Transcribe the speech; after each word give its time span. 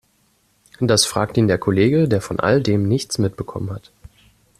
Das 0.79 1.05
fragt 1.05 1.37
ihn 1.37 1.47
der 1.47 1.59
Kollege, 1.59 2.07
der 2.07 2.21
von 2.21 2.39
all 2.39 2.63
dem 2.63 2.87
nichts 2.87 3.19
mitbekommen 3.19 3.69
hat. 3.69 3.91